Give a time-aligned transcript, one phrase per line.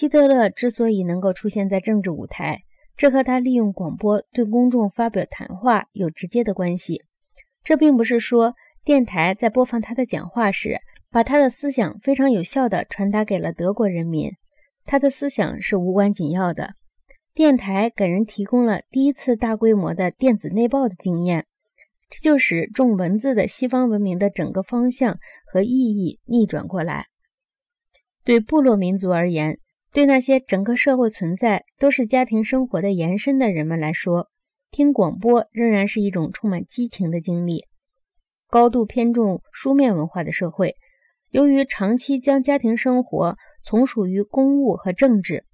[0.00, 2.62] 希特勒之所以能够出现在政治舞台，
[2.96, 7.02] 这和他利用广播对公众发表谈话有直接的关系。
[7.62, 14.30] 这并不是说电台在播放他的讲话时，把他的思想非常有效地传达给了德国人民。
[14.86, 16.76] 他的思想是无关紧要的。
[17.34, 21.44] 电台给人提供了第一次大规模的电子内报的经验，
[22.08, 27.08] 这就使重文字的西方文明的整个方向和意义逆转过来。
[28.24, 29.58] 对部落民族而言，
[29.92, 34.28] 对那些整个社会存在都是家庭生活的延伸的人们来说，
[34.70, 37.66] 听广播仍然是一种充满激情的经历。
[38.48, 40.76] 高度偏重书面文化的社会，
[41.30, 45.44] 由于长期将家庭生活从属于公务和政治。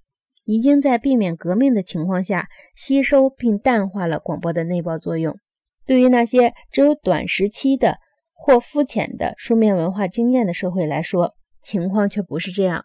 [0.49, 5.37] 已经在避免革命的情况下吸收并淡化了广播的内爆作用。
[5.85, 7.97] 对于那些只有短时期的
[8.33, 12.85] 或肤浅的书面文化经验的社会来说，情况却不是这样。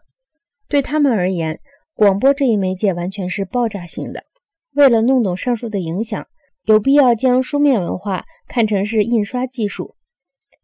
[0.72, 1.60] 对他们而言，
[1.92, 4.24] 广播这一媒介完全是爆炸性的。
[4.72, 6.26] 为了弄懂上述的影响，
[6.64, 9.96] 有必要将书面文化看成是印刷技术。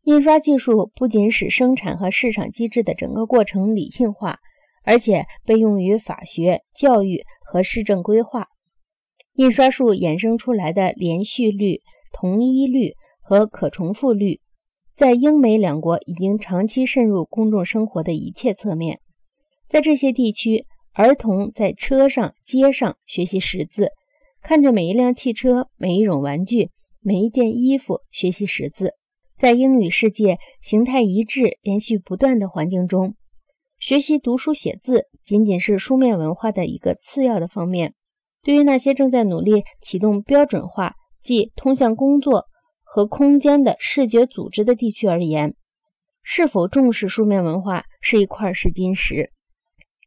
[0.05, 4.39] 印刷技术不仅使生产和市场机制的整个过程理性化。
[4.83, 8.47] 而且被用于法学、教育和市政规划。
[9.35, 14.41] 印刷术衍生出来的连续率、同一率和可重复率，
[14.95, 19.01] 在英美两国已经长期渗入公众生活的一切侧面。
[19.69, 23.91] 在这些地区，儿童在车上、街上学习识字，
[24.41, 28.95] 看着每一辆汽车、每一种玩具、每一件衣服学习识字。
[29.39, 33.15] 在英语世界形态一致、连续不断的环境中。
[33.79, 37.95] 学习读书写字仅仅是书面文化的一个次要的方面。
[38.43, 42.47] 对于那些正在努力启动标准化，即通向工作
[42.83, 45.55] 和空间的视觉组织的地区而言，
[46.23, 49.31] 是否重视书面文化是一块试金石。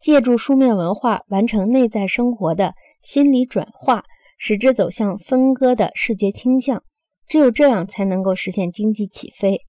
[0.01, 4.03] 借助书面文化完成内在生活的心理转化，
[4.37, 6.83] 使之走向分割的视觉倾向，
[7.27, 9.61] 只有这样才能够实现经济起飞。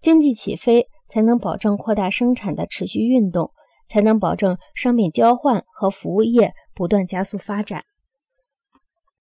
[0.00, 0.88] 经济起飞。
[1.06, 3.52] 才能保证扩大生产的持续运动，
[3.86, 7.84] 才能保证商品交换和服务业不断加速发展。